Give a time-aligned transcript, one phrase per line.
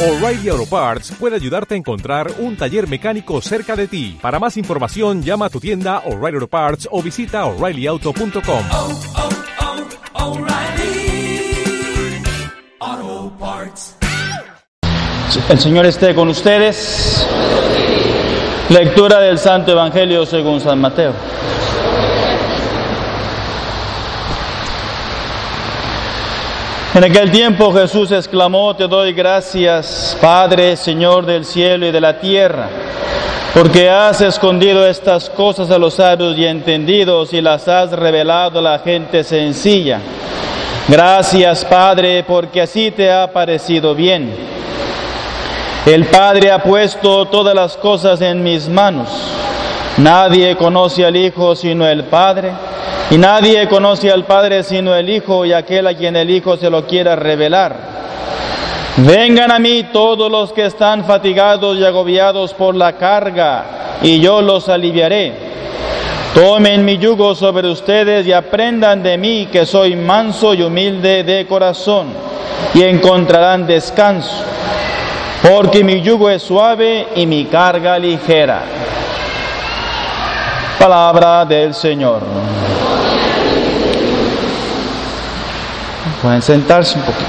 [0.00, 4.16] O'Reilly Auto Parts puede ayudarte a encontrar un taller mecánico cerca de ti.
[4.22, 8.64] Para más información, llama a tu tienda O'Reilly Auto Parts o visita oreillyauto.com.
[8.70, 9.00] oh,
[12.80, 13.96] oh, Parts.
[15.48, 17.26] El Señor esté con ustedes.
[18.68, 21.12] Lectura del Santo Evangelio según San Mateo.
[26.98, 32.18] En aquel tiempo Jesús exclamó, te doy gracias, Padre, Señor del cielo y de la
[32.18, 32.68] tierra,
[33.54, 38.62] porque has escondido estas cosas a los sabios y entendidos y las has revelado a
[38.62, 40.00] la gente sencilla.
[40.88, 44.34] Gracias, Padre, porque así te ha parecido bien.
[45.86, 49.08] El Padre ha puesto todas las cosas en mis manos.
[49.98, 52.50] Nadie conoce al Hijo sino el Padre,
[53.10, 56.70] y nadie conoce al Padre sino el Hijo y aquel a quien el Hijo se
[56.70, 57.76] lo quiera revelar.
[58.98, 64.42] Vengan a mí todos los que están fatigados y agobiados por la carga, y yo
[64.42, 65.32] los aliviaré.
[66.34, 71.46] Tomen mi yugo sobre ustedes y aprendan de mí que soy manso y humilde de
[71.46, 72.08] corazón,
[72.74, 74.44] y encontrarán descanso
[75.42, 78.62] porque mi yugo es suave y mi carga ligera.
[80.78, 82.20] Palabra del Señor.
[86.22, 87.24] Pueden sentarse un poquito.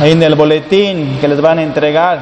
[0.00, 2.20] Ahí en el boletín que les van a entregar,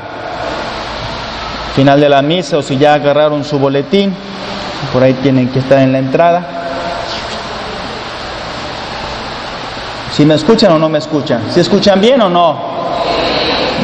[1.74, 4.14] final de la misa, o si ya agarraron su boletín,
[4.92, 6.46] por ahí tienen que estar en la entrada.
[10.12, 11.42] Si me escuchan o no me escuchan.
[11.50, 12.56] ¿Si escuchan bien o no?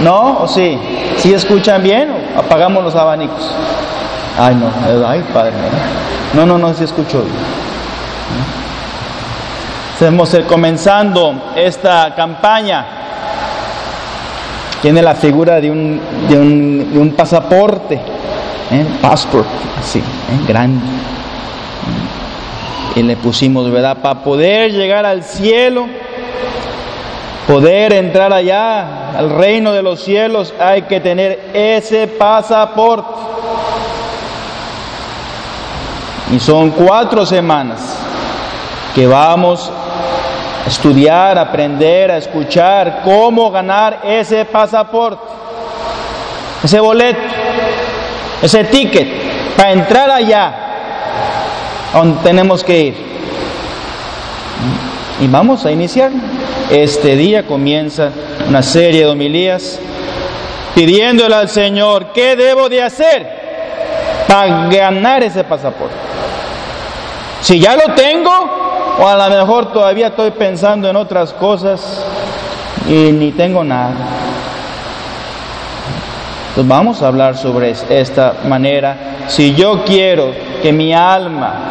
[0.04, 0.78] ¿No o sí?
[1.16, 2.12] ¿Si escuchan bien?
[2.36, 3.52] Apagamos los abanicos.
[4.38, 4.70] Ay, no.
[5.06, 5.52] Ay, padre.
[6.34, 7.34] No, no, no, si escucho bien.
[9.94, 12.86] Estamos comenzando esta campaña.
[14.80, 17.94] Tiene la figura de un, de un, de un pasaporte.
[17.94, 18.86] ¿eh?
[19.02, 19.46] Passport,
[19.78, 20.02] así, ¿eh?
[20.48, 20.80] grande.
[22.96, 23.98] Y le pusimos, ¿verdad?
[23.98, 25.86] Para poder llegar al cielo
[27.50, 33.08] poder entrar allá al reino de los cielos hay que tener ese pasaporte.
[36.32, 37.96] Y son cuatro semanas
[38.94, 39.70] que vamos
[40.64, 45.22] a estudiar, a aprender, a escuchar cómo ganar ese pasaporte,
[46.62, 47.20] ese boleto,
[48.42, 50.54] ese ticket para entrar allá
[51.92, 53.10] donde tenemos que ir.
[55.20, 56.10] Y vamos a iniciar.
[56.70, 58.10] Este día comienza
[58.48, 59.80] una serie de homilías
[60.74, 63.26] pidiéndole al Señor, ¿qué debo de hacer
[64.28, 66.09] para ganar ese pasaporte?
[67.42, 68.30] Si ya lo tengo,
[69.00, 72.04] o a lo mejor todavía estoy pensando en otras cosas
[72.86, 73.94] y ni tengo nada.
[76.50, 78.96] Entonces vamos a hablar sobre esta manera.
[79.28, 81.70] Si yo quiero que mi alma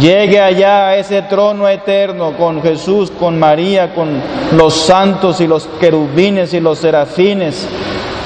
[0.00, 4.22] llegue allá a ese trono eterno con Jesús, con María, con
[4.56, 7.68] los santos y los querubines y los serafines,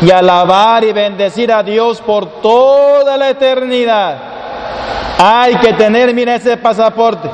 [0.00, 4.37] y alabar y bendecir a Dios por toda la eternidad.
[5.18, 7.28] Hay que tener, mira, ese pasaporte.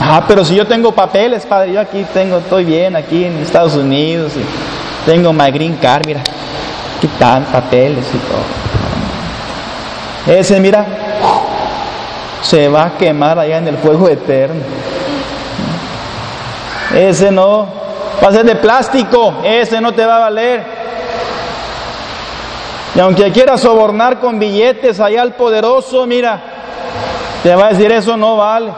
[0.00, 3.74] Ah, pero si yo tengo papeles, padre, yo aquí tengo, estoy bien aquí en Estados
[3.74, 8.44] Unidos, y tengo my green card, mira, aquí están papeles y todo.
[10.38, 10.86] Ese, mira,
[12.42, 14.62] se va a quemar allá en el fuego eterno.
[16.94, 17.66] Ese no,
[18.22, 20.83] va a ser de plástico, ese no te va a valer.
[22.94, 26.40] Y aunque quieras sobornar con billetes allá al poderoso, mira,
[27.42, 28.72] te va a decir eso no vale.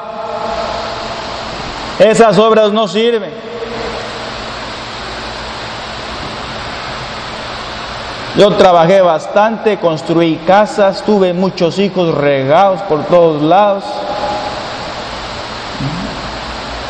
[1.98, 3.30] Esas obras no sirven.
[8.36, 13.84] Yo trabajé bastante, construí casas, tuve muchos hijos regados por todos lados.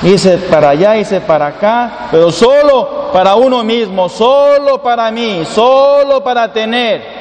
[0.03, 6.23] Hice para allá, hice para acá, pero solo para uno mismo, solo para mí, solo
[6.23, 7.16] para tener,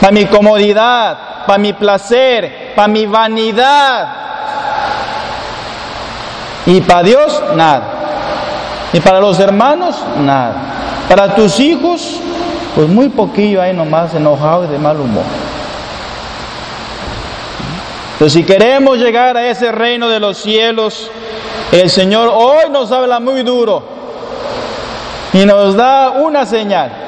[0.00, 1.16] para mi comodidad,
[1.46, 4.08] para mi placer, para mi vanidad.
[6.66, 7.82] Y para Dios, nada.
[8.92, 10.54] Y para los hermanos, nada.
[11.08, 12.20] Para tus hijos,
[12.74, 15.24] pues muy poquillo ahí nomás enojado y de mal humor.
[18.12, 21.10] Entonces, si queremos llegar a ese reino de los cielos,
[21.70, 23.82] el Señor hoy nos habla muy duro
[25.32, 27.05] y nos da una señal.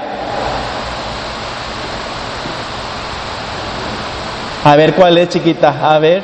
[4.69, 5.77] A ver cuál es, chiquita.
[5.83, 6.23] A ver.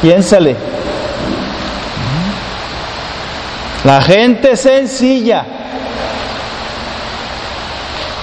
[0.00, 0.54] Piénsale.
[3.82, 5.44] La gente sencilla.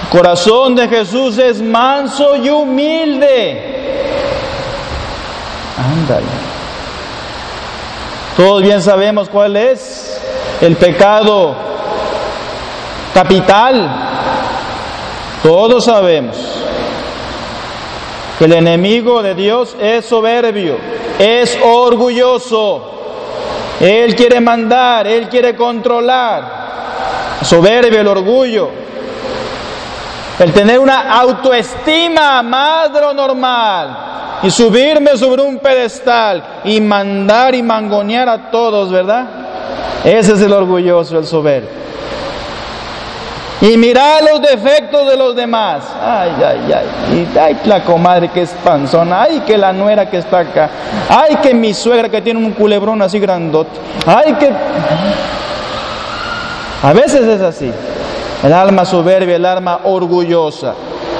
[0.02, 4.08] El corazón de Jesús es manso y humilde.
[5.76, 6.26] Ándale.
[8.38, 10.18] Todos bien sabemos cuál es
[10.62, 11.54] el pecado
[13.12, 13.86] capital.
[15.42, 16.59] Todos sabemos
[18.44, 20.76] el enemigo de Dios es soberbio,
[21.18, 22.90] es orgulloso.
[23.80, 26.60] Él quiere mandar, Él quiere controlar.
[27.42, 28.70] Soberbio, el orgullo.
[30.38, 33.96] El tener una autoestima más de lo normal.
[34.42, 39.26] Y subirme sobre un pedestal y mandar y mangonear a todos, ¿verdad?
[40.02, 41.68] Ese es el orgulloso, el soberbio.
[43.62, 45.84] Y mirar los defectos de los demás.
[46.00, 47.26] Ay, ay, ay.
[47.34, 49.22] Y, ay, la comadre que es panzona.
[49.22, 50.70] Ay, que la nuera que está acá.
[51.08, 53.78] Ay, que mi suegra que tiene un culebrón así grandote.
[54.06, 54.50] Ay, que...
[56.82, 57.70] A veces es así.
[58.42, 60.72] El alma soberbia, el alma orgullosa.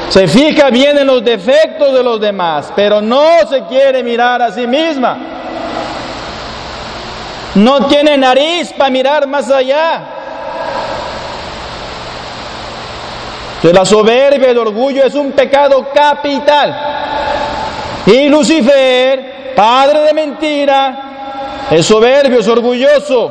[0.09, 4.51] Se fija bien en los defectos de los demás, pero no se quiere mirar a
[4.51, 5.19] sí misma.
[7.55, 10.20] No tiene nariz para mirar más allá.
[13.61, 16.75] Que la soberbia, el orgullo es un pecado capital.
[18.07, 23.31] Y Lucifer, padre de mentira, es soberbio, es orgulloso.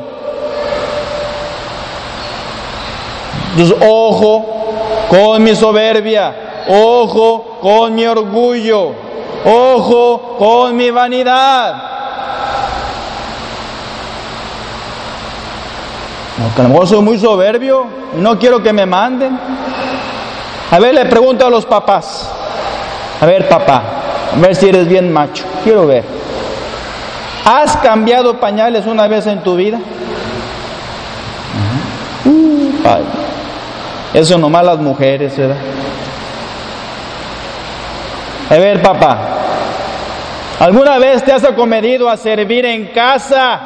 [3.50, 4.46] Entonces, ojo
[5.08, 8.92] con mi soberbia, ojo con mi orgullo,
[9.44, 11.74] ojo con mi vanidad.
[16.38, 19.38] No, que a lo mejor soy muy soberbio no quiero que me manden.
[20.70, 22.30] A ver, le pregunto a los papás.
[23.20, 23.82] A ver, papá,
[24.34, 25.44] a ver si eres bien macho.
[25.64, 26.04] Quiero ver.
[27.44, 29.78] ¿Has cambiado pañales una vez en tu vida?
[32.24, 33.04] Uh, ay.
[34.14, 35.56] Eso nomás las mujeres, ¿verdad?
[38.48, 39.18] A ver, papá,
[40.58, 43.60] ¿alguna vez te has acomedido a servir en casa?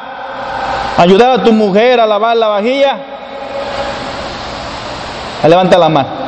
[0.99, 2.99] ¿Ayudar a tu mujer a lavar la vajilla?
[5.47, 6.24] Levanta la mano.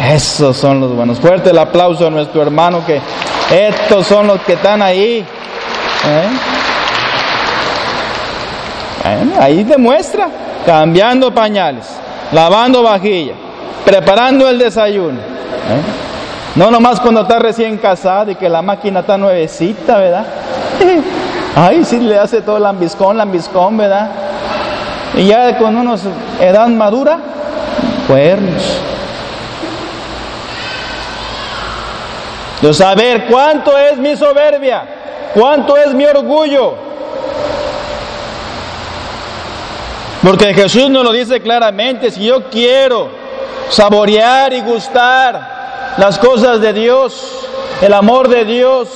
[0.00, 1.20] Esos son los buenos.
[1.20, 3.00] Fuerte el aplauso a nuestro hermano que
[3.50, 5.24] estos son los que están ahí.
[6.06, 6.28] ¿eh?
[9.38, 10.28] Ahí demuestra,
[10.64, 11.86] cambiando pañales,
[12.32, 13.34] lavando vajilla,
[13.84, 15.18] preparando el desayuno.
[15.18, 15.82] ¿eh?
[16.56, 20.24] No nomás cuando está recién casado y que la máquina está nuevecita, ¿verdad?
[21.56, 24.10] Ay, sí le hace todo lambiscón, lambiscón, ¿verdad?
[25.16, 26.02] Y ya con unos
[26.40, 27.18] edad madura,
[28.08, 28.80] cuernos.
[32.64, 34.86] De saber cuánto es mi soberbia,
[35.34, 36.72] cuánto es mi orgullo.
[40.22, 43.10] Porque Jesús nos lo dice claramente, si yo quiero
[43.68, 47.46] saborear y gustar las cosas de Dios,
[47.82, 48.88] el amor de Dios,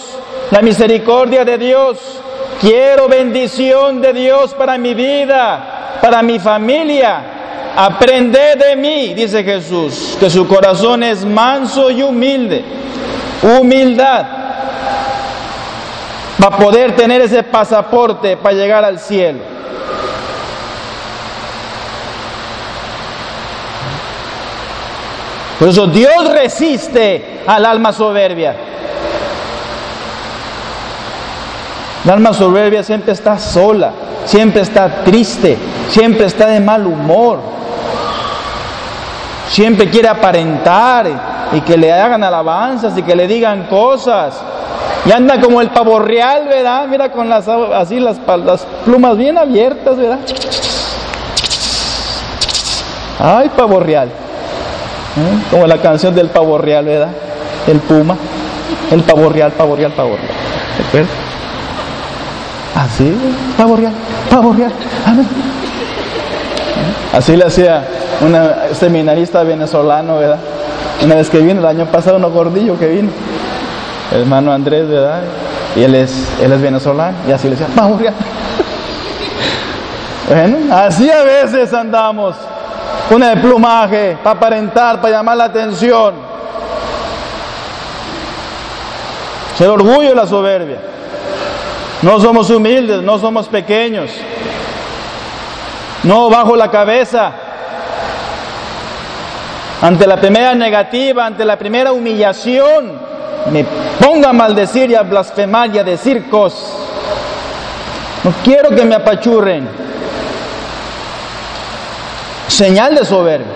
[0.51, 1.99] la misericordia de Dios,
[2.63, 7.21] quiero bendición de Dios para mi vida, para mi familia,
[7.77, 12.79] aprended de mí, dice Jesús, que su corazón es manso y humilde
[13.43, 14.27] humildad,
[16.43, 19.59] va a poder tener ese pasaporte para llegar al cielo.
[25.59, 28.55] Por eso Dios resiste al alma soberbia.
[32.05, 33.91] El alma soberbia siempre está sola,
[34.25, 35.59] siempre está triste,
[35.91, 37.41] siempre está de mal humor,
[39.49, 44.35] siempre quiere aparentar y que le hagan alabanzas y que le digan cosas.
[45.07, 46.87] Y anda como el pavo real, ¿verdad?
[46.89, 50.19] Mira con las así las, las plumas bien abiertas, ¿verdad?
[53.19, 54.09] Ay, pavo real.
[54.09, 55.45] ¿Eh?
[55.51, 57.09] Como la canción del pavo real, ¿verdad?
[57.67, 58.17] El puma.
[58.91, 60.17] El pavo real, pavo real, pavo.
[60.93, 61.05] ¿De?
[62.75, 63.13] Así,
[63.57, 63.93] pavo real.
[65.07, 65.27] Amén.
[67.13, 67.85] Así le hacía
[68.21, 68.37] un
[68.75, 70.39] seminarista venezolano, ¿verdad?
[71.03, 73.11] Una vez que vino, el año pasado, uno gordillo que vino,
[74.13, 75.23] el hermano Andrés, ¿verdad?
[75.77, 78.03] Y él es, él es venezolano, y así le decía, vamos.
[80.29, 82.37] Bueno, así a veces andamos,
[83.11, 86.13] una de plumaje, para aparentar, para llamar la atención.
[89.59, 90.77] El orgullo y la soberbia.
[92.03, 94.11] No somos humildes, no somos pequeños.
[96.05, 97.33] No bajo la cabeza
[99.81, 102.99] ante la primera negativa, ante la primera humillación,
[103.53, 103.65] me
[104.01, 106.73] pongo a maldecir y a blasfemar y a decir cosas.
[108.25, 109.69] No quiero que me apachurren.
[112.49, 113.53] Señal de soberbia.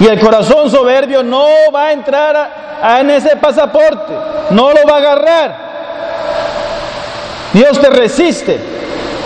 [0.00, 2.50] Y el corazón soberbio no va a entrar
[3.00, 4.14] en ese pasaporte,
[4.50, 5.56] no lo va a agarrar.
[7.52, 8.58] Dios te resiste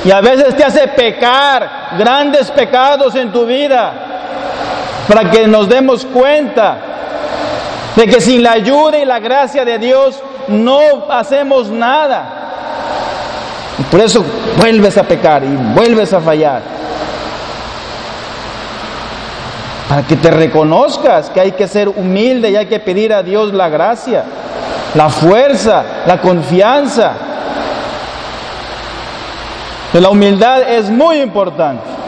[0.04, 4.11] y a veces te hace pecar grandes pecados en tu vida
[5.08, 6.76] para que nos demos cuenta
[7.96, 10.80] de que sin la ayuda y la gracia de Dios no
[11.10, 12.38] hacemos nada.
[13.78, 14.24] Y por eso
[14.58, 16.62] vuelves a pecar y vuelves a fallar.
[19.88, 23.52] Para que te reconozcas que hay que ser humilde y hay que pedir a Dios
[23.52, 24.24] la gracia,
[24.94, 27.12] la fuerza, la confianza.
[29.92, 32.01] La humildad es muy importante.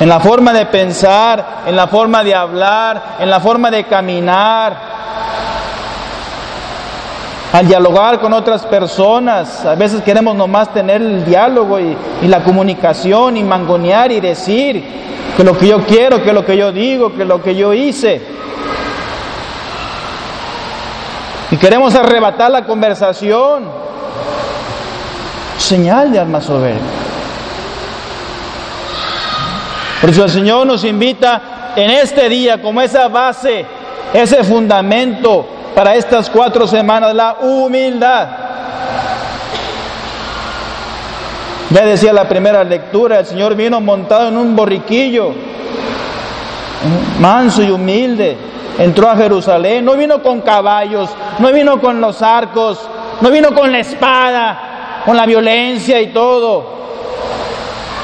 [0.00, 4.90] En la forma de pensar, en la forma de hablar, en la forma de caminar,
[7.52, 9.64] al dialogar con otras personas.
[9.66, 14.82] A veces queremos nomás tener el diálogo y, la comunicación y mangonear y decir
[15.36, 18.22] que lo que yo quiero, que lo que yo digo, que lo que yo hice.
[21.50, 23.64] Y queremos arrebatar la conversación.
[25.58, 27.09] Señal de alma soberbia.
[30.00, 33.66] Por eso el Señor nos invita en este día como esa base,
[34.14, 38.28] ese fundamento para estas cuatro semanas, la humildad.
[41.70, 45.32] Ya decía la primera lectura, el Señor vino montado en un borriquillo,
[47.20, 48.36] manso y humilde,
[48.78, 52.80] entró a Jerusalén, no vino con caballos, no vino con los arcos,
[53.20, 56.79] no vino con la espada, con la violencia y todo.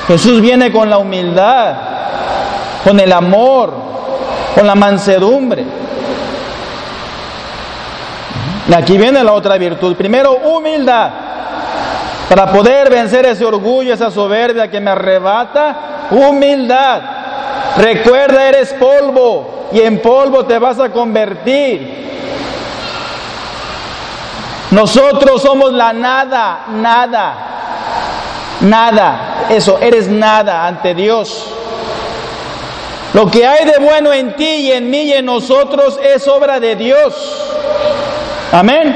[0.07, 1.75] Jesús viene con la humildad,
[2.85, 3.73] con el amor,
[4.55, 5.65] con la mansedumbre.
[8.69, 9.97] Y aquí viene la otra virtud.
[9.97, 11.11] Primero, humildad.
[12.29, 17.03] Para poder vencer ese orgullo, esa soberbia que me arrebata, humildad.
[17.77, 22.07] Recuerda, eres polvo y en polvo te vas a convertir.
[24.71, 27.35] Nosotros somos la nada, nada,
[28.61, 29.47] nada.
[29.51, 31.47] Eso, eres nada ante Dios.
[33.15, 36.61] Lo que hay de bueno en ti y en mí y en nosotros es obra
[36.61, 37.15] de Dios.
[38.53, 38.95] Amén.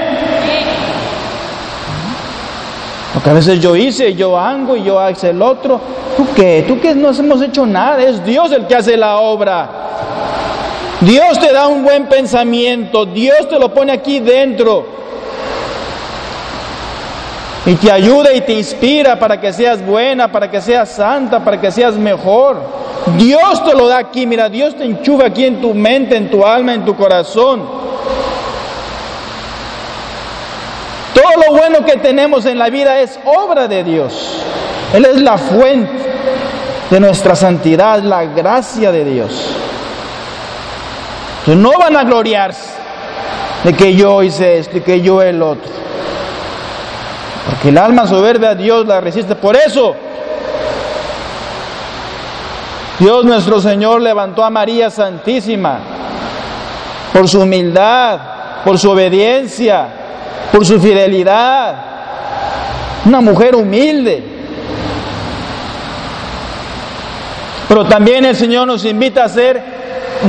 [3.14, 5.80] Lo que a veces yo hice, yo hago y yo hago el otro.
[6.16, 6.64] ¿Tú qué?
[6.66, 6.94] ¿Tú qué?
[6.94, 8.02] No hemos hecho nada.
[8.02, 9.68] Es Dios el que hace la obra.
[11.00, 13.06] Dios te da un buen pensamiento.
[13.06, 14.99] Dios te lo pone aquí dentro.
[17.70, 21.60] Y te ayuda y te inspira para que seas buena, para que seas santa, para
[21.60, 22.60] que seas mejor.
[23.16, 24.26] Dios te lo da aquí.
[24.26, 27.62] Mira, Dios te enchufa aquí en tu mente, en tu alma, en tu corazón.
[31.14, 34.42] Todo lo bueno que tenemos en la vida es obra de Dios.
[34.92, 35.92] Él es la fuente
[36.90, 39.54] de nuestra santidad, la gracia de Dios.
[41.46, 42.68] Entonces no van a gloriarse
[43.62, 45.89] de que yo hice esto y que yo el otro.
[47.46, 49.34] Porque el alma soberbia a Dios la resiste.
[49.34, 49.94] Por eso
[52.98, 55.78] Dios nuestro Señor levantó a María Santísima
[57.12, 58.20] por su humildad,
[58.64, 59.86] por su obediencia,
[60.52, 61.76] por su fidelidad.
[63.06, 64.22] Una mujer humilde.
[67.68, 69.62] Pero también el Señor nos invita a hacer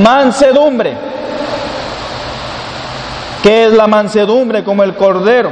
[0.01, 0.93] mansedumbre.
[3.43, 4.63] ¿Qué es la mansedumbre?
[4.63, 5.49] Como el cordero.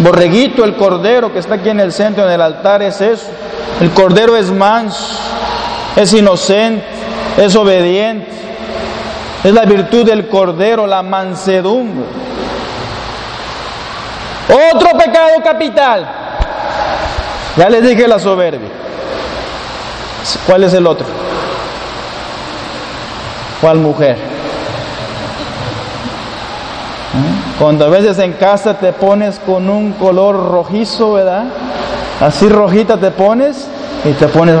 [0.00, 3.26] Borreguito, el cordero que está aquí en el centro del altar es eso.
[3.80, 5.16] El cordero es manso,
[5.96, 6.84] es inocente,
[7.36, 8.28] es obediente.
[9.42, 12.04] Es la virtud del cordero, la mansedumbre.
[14.74, 16.06] Otro pecado capital.
[17.56, 18.68] Ya les dije la soberbia.
[20.46, 21.06] ¿Cuál es el otro?
[23.60, 24.29] ¿Cuál mujer?
[27.60, 31.44] Cuando a veces en casa te pones con un color rojizo, ¿verdad?
[32.18, 33.68] Así rojita te pones
[34.02, 34.56] y te pones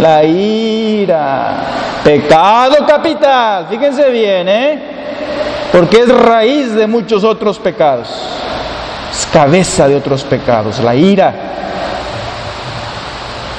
[0.00, 1.54] la ira,
[2.02, 4.82] pecado capital, fíjense bien, ¿eh?
[5.70, 8.08] Porque es raíz de muchos otros pecados,
[9.12, 11.34] es cabeza de otros pecados, la ira.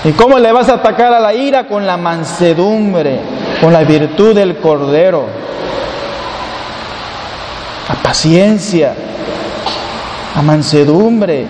[0.03, 1.67] ¿Y cómo le vas a atacar a la ira?
[1.67, 3.19] Con la mansedumbre,
[3.61, 5.43] con la virtud del cordero,
[7.87, 8.93] la paciencia,
[10.35, 11.45] la mansedumbre,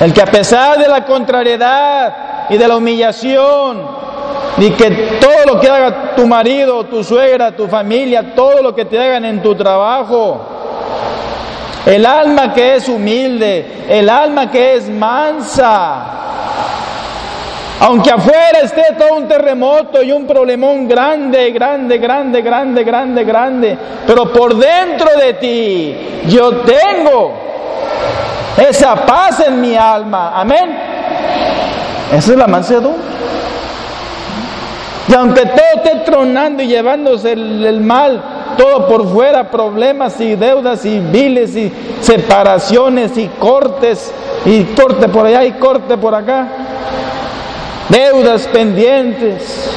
[0.00, 4.02] el que a pesar de la contrariedad y de la humillación,
[4.56, 4.90] ni que
[5.20, 9.24] todo lo que haga tu marido, tu suegra, tu familia, todo lo que te hagan
[9.24, 10.40] en tu trabajo.
[11.86, 16.04] El alma que es humilde, el alma que es mansa.
[17.84, 23.78] Aunque afuera esté todo un terremoto y un problemón grande, grande, grande, grande, grande, grande,
[24.06, 25.96] pero por dentro de ti
[26.28, 27.32] yo tengo
[28.56, 30.30] esa paz en mi alma.
[30.32, 30.78] Amén.
[32.12, 33.02] Esa es la mansedumbre.
[35.08, 38.22] Y aunque todo esté tronando y llevándose el, el mal,
[38.56, 44.12] todo por fuera, problemas y deudas y viles y separaciones y cortes,
[44.44, 46.46] y corte por allá y corte por acá,
[47.92, 49.70] deudas pendientes.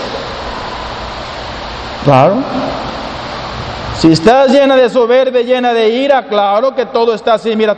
[2.05, 2.37] Claro.
[3.99, 7.75] Si estás llena de soberbia, llena de ira, claro que todo está así, mira.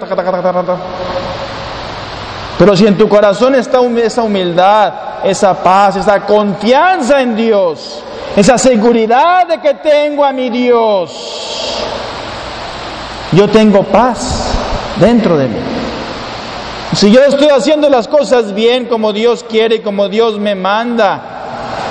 [2.57, 8.03] Pero si en tu corazón está esa humildad, esa paz, esa confianza en Dios,
[8.35, 11.83] esa seguridad de que tengo a mi Dios,
[13.31, 14.51] yo tengo paz
[14.99, 15.76] dentro de mí.
[16.97, 21.21] Si yo estoy haciendo las cosas bien como Dios quiere y como Dios me manda,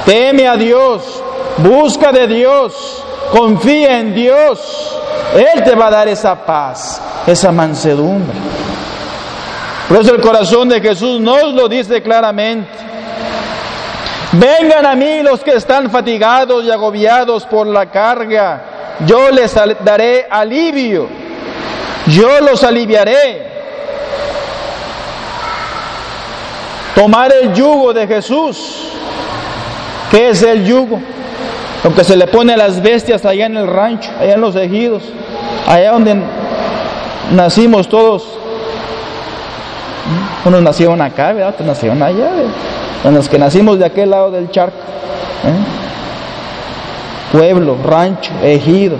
[0.04, 1.22] teme a Dios,
[1.58, 4.98] busca de Dios, confía en Dios,
[5.32, 8.36] Él te va a dar esa paz, esa mansedumbre.
[9.88, 12.68] Por eso el corazón de Jesús nos lo dice claramente.
[14.32, 18.96] Vengan a mí los que están fatigados y agobiados por la carga.
[19.06, 21.06] Yo les daré alivio.
[22.08, 23.55] Yo los aliviaré.
[26.96, 28.88] Tomar el yugo de Jesús.
[30.10, 30.98] ¿Qué es el yugo?
[31.84, 34.56] Lo que se le pone a las bestias allá en el rancho, allá en los
[34.56, 35.04] ejidos,
[35.68, 36.16] allá donde
[37.32, 38.36] nacimos todos
[40.44, 41.50] unos nacieron acá, ¿verdad?
[41.50, 42.30] otros nacieron allá.
[43.04, 44.78] En los que nacimos de aquel lado del charco.
[45.44, 45.56] ¿eh?
[47.32, 48.96] Pueblo, rancho, ejido.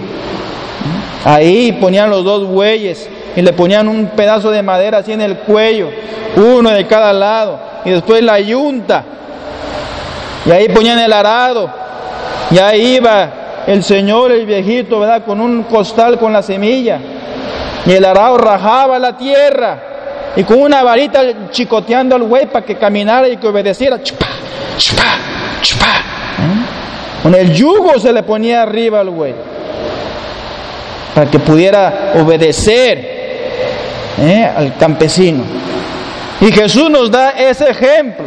[1.24, 5.38] Ahí ponían los dos bueyes y le ponían un pedazo de madera así en el
[5.38, 5.88] cuello,
[6.36, 9.04] uno de cada lado, y después la yunta.
[10.44, 11.70] Y ahí ponían el arado.
[12.50, 13.30] Y ahí iba
[13.66, 15.24] el señor, el viejito, ¿verdad?
[15.24, 16.98] Con un costal con la semilla.
[17.86, 19.78] Y el arado rajaba la tierra
[20.34, 24.02] y con una varita chicoteando al güey para que caminara y que obedeciera.
[24.02, 24.26] Chupa,
[24.76, 25.04] chupa,
[25.62, 25.86] chupa.
[25.86, 27.22] ¿Eh?
[27.22, 29.34] Con el yugo se le ponía arriba al güey
[31.14, 32.98] para que pudiera obedecer
[34.20, 34.50] ¿eh?
[34.54, 35.65] al campesino.
[36.40, 38.26] Y Jesús nos da ese ejemplo.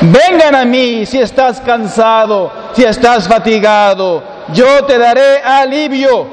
[0.00, 6.26] Vengan a mí si estás cansado, si estás fatigado, yo te daré alivio.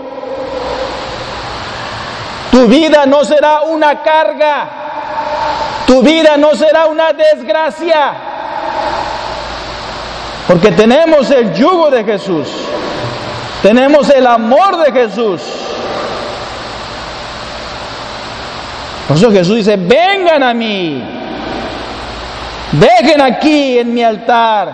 [2.52, 4.70] Tu vida no será una carga,
[5.86, 8.14] tu vida no será una desgracia.
[10.48, 12.48] Porque tenemos el yugo de Jesús.
[13.62, 15.42] Tenemos el amor de Jesús.
[19.10, 21.04] Por eso Jesús dice, vengan a mí.
[22.74, 24.72] Dejen aquí en mi altar.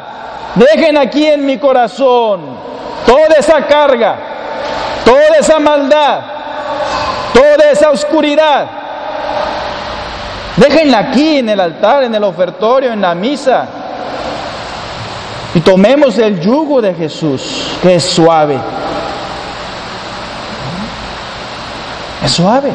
[0.56, 2.42] Dejen aquí en mi corazón
[3.06, 4.18] toda esa carga,
[5.06, 6.20] toda esa maldad,
[7.34, 8.68] toda esa oscuridad.
[10.58, 13.66] Déjenla aquí en el altar, en el ofertorio, en la misa.
[15.54, 18.60] Y tomemos el yugo de Jesús, que es suave.
[22.22, 22.72] Es suave.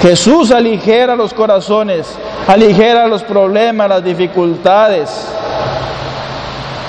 [0.00, 2.06] Jesús aligera los corazones,
[2.46, 5.10] aligera los problemas, las dificultades.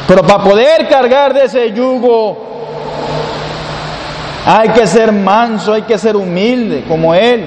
[0.07, 2.45] Pero para poder cargar de ese yugo,
[4.45, 7.45] hay que ser manso, hay que ser humilde como Él.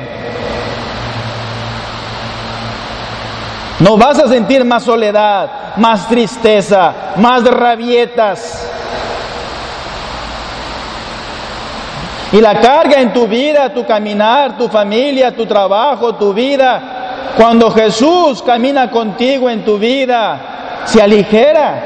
[3.80, 8.69] No vas a sentir más soledad, más tristeza, más rabietas.
[12.32, 17.70] Y la carga en tu vida, tu caminar, tu familia, tu trabajo, tu vida, cuando
[17.70, 20.38] Jesús camina contigo en tu vida,
[20.84, 21.82] se aligera,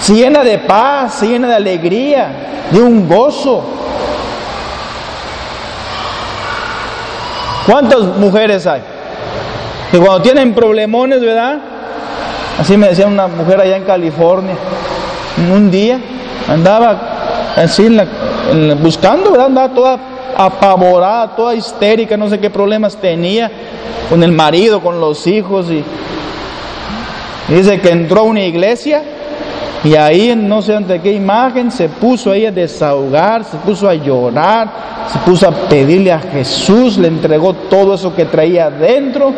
[0.00, 2.28] se llena de paz, se llena de alegría,
[2.70, 3.64] de un gozo.
[7.66, 8.82] ¿Cuántas mujeres hay?
[9.90, 11.58] Que cuando tienen problemones, ¿verdad?
[12.60, 14.54] Así me decía una mujer allá en California.
[15.52, 15.98] Un día
[16.48, 16.96] andaba
[17.56, 17.88] así
[18.80, 19.46] buscando, ¿verdad?
[19.46, 19.98] Andaba toda
[20.36, 23.50] apavorada, toda histérica, no sé qué problemas tenía
[24.08, 25.70] con el marido, con los hijos.
[25.70, 25.82] Y,
[27.48, 29.02] dice que entró a una iglesia
[29.84, 33.94] y ahí, no sé ante qué imagen, se puso ahí a desahogar, se puso a
[33.94, 34.68] llorar,
[35.12, 39.32] se puso a pedirle a Jesús, le entregó todo eso que traía adentro.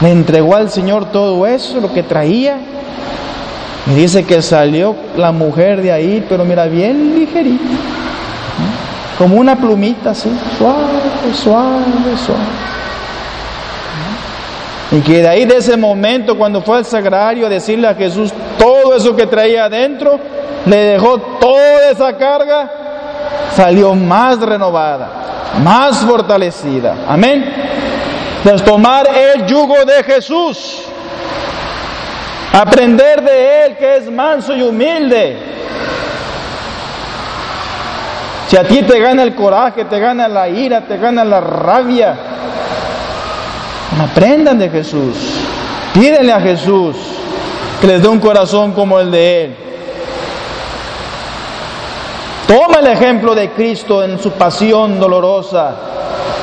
[0.00, 2.58] Le entregó al Señor todo eso, lo que traía.
[3.94, 7.64] Dice que salió la mujer de ahí, pero mira, bien ligerita.
[9.16, 12.40] Como una plumita así, suave, suave, suave.
[14.92, 18.32] Y que de ahí de ese momento, cuando fue al sagrario a decirle a Jesús
[18.58, 20.18] todo eso que traía adentro,
[20.66, 22.70] le dejó toda esa carga,
[23.54, 25.08] salió más renovada,
[25.62, 26.96] más fortalecida.
[27.08, 27.44] Amén.
[28.38, 30.82] Entonces tomar el yugo de Jesús,
[32.52, 35.36] aprender de Él que es manso y humilde.
[38.48, 42.16] Si a ti te gana el coraje, te gana la ira, te gana la rabia,
[44.00, 45.16] aprendan de Jesús.
[45.92, 46.96] Pídenle a Jesús
[47.80, 49.56] que les dé un corazón como el de Él.
[52.46, 55.74] Toma el ejemplo de Cristo en su pasión dolorosa.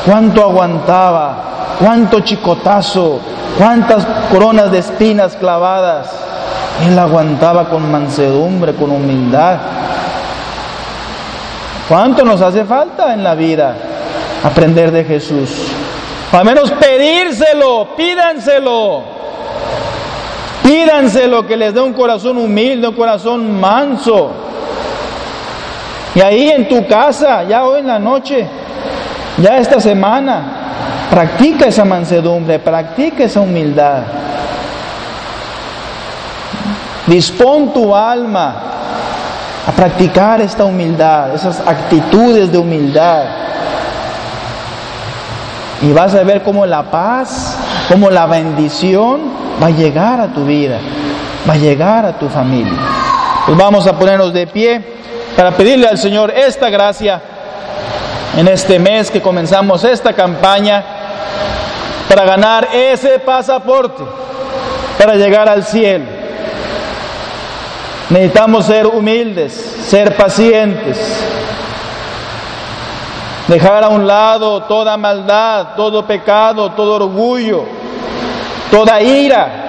[0.06, 3.20] Cuánto aguantaba, cuánto chicotazo,
[3.58, 6.10] cuántas coronas de espinas clavadas.
[6.86, 9.58] Él aguantaba con mansedumbre, con humildad.
[11.88, 13.76] ¿Cuánto nos hace falta en la vida
[14.44, 15.50] aprender de Jesús?
[16.32, 19.04] Al menos pedírselo, pídanselo.
[20.64, 24.32] Pídanselo que les dé un corazón humilde, un corazón manso.
[26.16, 28.48] Y ahí en tu casa, ya hoy en la noche,
[29.44, 30.42] ya esta semana,
[31.12, 34.04] practica esa mansedumbre, practica esa humildad.
[37.06, 38.56] Dispón tu alma
[39.68, 43.26] a practicar esta humildad, esas actitudes de humildad.
[45.82, 47.58] Y vas a ver cómo la paz,
[47.90, 49.24] cómo la bendición
[49.62, 50.80] va a llegar a tu vida,
[51.48, 52.80] va a llegar a tu familia.
[53.46, 54.82] Pues vamos a ponernos de pie
[55.36, 57.22] para pedirle al Señor esta gracia
[58.36, 60.84] en este mes que comenzamos esta campaña
[62.10, 64.04] para ganar ese pasaporte,
[64.98, 66.06] para llegar al cielo.
[68.10, 69.54] Necesitamos ser humildes,
[69.88, 70.98] ser pacientes,
[73.48, 77.66] dejar a un lado toda maldad, todo pecado, todo orgullo,
[78.70, 79.60] toda ira.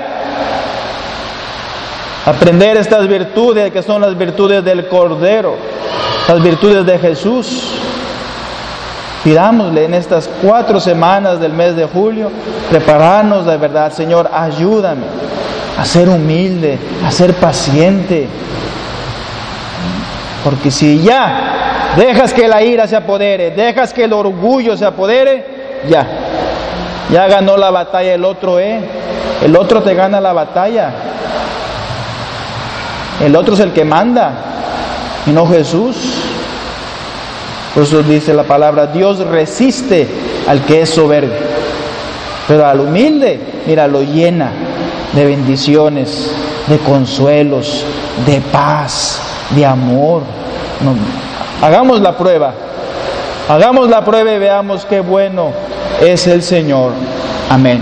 [2.26, 5.56] Aprender estas virtudes que son las virtudes del Cordero,
[6.26, 7.74] las virtudes de Jesús.
[9.24, 12.30] Pidámosle en estas cuatro semanas del mes de julio,
[12.70, 15.06] prepararnos de verdad, Señor, ayúdame
[15.78, 18.28] a ser humilde, a ser paciente.
[20.44, 25.46] Porque si ya dejas que la ira se apodere, dejas que el orgullo se apodere,
[25.88, 26.06] ya,
[27.10, 28.80] ya ganó la batalla el otro, ¿eh?
[29.42, 30.90] El otro te gana la batalla.
[33.24, 34.32] El otro es el que manda
[35.26, 36.23] y no Jesús.
[37.74, 40.06] Por eso dice la palabra, Dios resiste
[40.46, 41.34] al que es soberbio,
[42.46, 44.52] pero al humilde, mira, lo llena
[45.12, 46.30] de bendiciones,
[46.68, 47.84] de consuelos,
[48.26, 50.22] de paz, de amor.
[51.60, 52.54] Hagamos la prueba,
[53.48, 55.50] hagamos la prueba y veamos qué bueno
[56.00, 56.92] es el Señor.
[57.50, 57.80] Amén.